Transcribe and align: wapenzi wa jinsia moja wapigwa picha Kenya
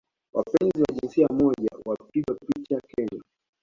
wapenzi 0.33 0.81
wa 0.81 0.93
jinsia 0.99 1.27
moja 1.27 1.69
wapigwa 1.85 2.35
picha 2.35 2.81
Kenya 2.95 3.21